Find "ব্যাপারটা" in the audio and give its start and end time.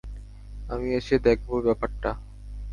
1.65-2.11